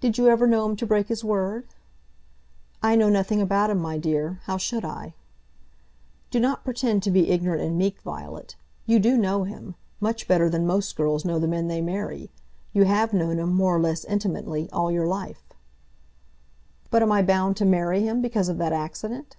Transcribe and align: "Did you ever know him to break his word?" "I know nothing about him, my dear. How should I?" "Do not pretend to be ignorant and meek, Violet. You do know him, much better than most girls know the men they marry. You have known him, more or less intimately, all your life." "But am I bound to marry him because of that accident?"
"Did 0.00 0.18
you 0.18 0.26
ever 0.26 0.48
know 0.48 0.66
him 0.66 0.74
to 0.74 0.84
break 0.84 1.06
his 1.06 1.22
word?" 1.22 1.68
"I 2.82 2.96
know 2.96 3.08
nothing 3.08 3.40
about 3.40 3.70
him, 3.70 3.78
my 3.78 3.98
dear. 3.98 4.40
How 4.46 4.56
should 4.56 4.84
I?" 4.84 5.14
"Do 6.32 6.40
not 6.40 6.64
pretend 6.64 7.04
to 7.04 7.12
be 7.12 7.30
ignorant 7.30 7.62
and 7.62 7.78
meek, 7.78 8.00
Violet. 8.00 8.56
You 8.84 8.98
do 8.98 9.16
know 9.16 9.44
him, 9.44 9.76
much 10.00 10.26
better 10.26 10.50
than 10.50 10.66
most 10.66 10.96
girls 10.96 11.24
know 11.24 11.38
the 11.38 11.46
men 11.46 11.68
they 11.68 11.80
marry. 11.80 12.32
You 12.72 12.82
have 12.86 13.12
known 13.12 13.38
him, 13.38 13.52
more 13.54 13.76
or 13.76 13.80
less 13.80 14.04
intimately, 14.04 14.68
all 14.72 14.90
your 14.90 15.06
life." 15.06 15.44
"But 16.90 17.02
am 17.04 17.12
I 17.12 17.22
bound 17.22 17.56
to 17.58 17.64
marry 17.64 18.00
him 18.02 18.20
because 18.20 18.48
of 18.48 18.58
that 18.58 18.72
accident?" 18.72 19.36